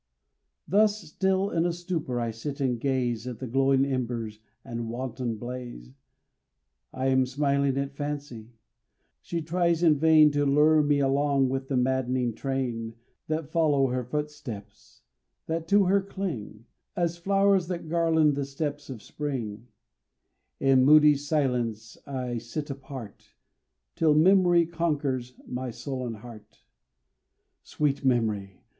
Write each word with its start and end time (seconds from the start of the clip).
Thus 0.67 0.99
still 0.99 1.51
in 1.51 1.63
a 1.63 1.71
stupor 1.71 2.19
I 2.19 2.31
sit 2.31 2.59
and 2.59 2.79
gaze 2.79 3.27
At 3.27 3.37
the 3.37 3.45
glowing 3.45 3.85
embers 3.85 4.39
and 4.65 4.89
wanton 4.89 5.37
blaze; 5.37 5.93
I 6.91 7.09
am 7.09 7.27
smiling 7.27 7.77
at 7.77 7.93
Fancy; 7.95 8.55
she 9.21 9.43
tries 9.43 9.83
in 9.83 9.99
vain 9.99 10.31
To 10.31 10.43
lure 10.43 10.81
me 10.81 11.01
along 11.01 11.49
with 11.49 11.67
the 11.67 11.77
mad'ning 11.77 12.33
train 12.33 12.95
That 13.27 13.51
follow 13.51 13.89
her 13.89 14.03
footsteps 14.03 15.03
that 15.45 15.67
to 15.67 15.83
her 15.85 16.01
cling, 16.01 16.65
As 16.95 17.17
flowers 17.19 17.67
that 17.67 17.87
garland 17.87 18.33
the 18.33 18.43
steps 18.45 18.89
of 18.89 19.03
spring; 19.03 19.67
In 20.59 20.83
moody 20.83 21.13
silence 21.15 21.95
I 22.07 22.39
sit 22.39 22.71
apart, 22.71 23.35
Till 23.95 24.15
memory 24.15 24.65
conquers 24.65 25.35
my 25.45 25.69
sullen 25.69 26.15
heart. 26.15 26.63
Sweet 27.61 28.03
Memory! 28.03 28.63